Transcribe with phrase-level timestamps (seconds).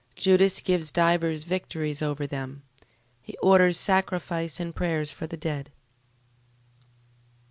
[0.15, 2.63] Judas gains divers victories over them.
[3.21, 5.69] He orders sacrifice and prayers for the dead.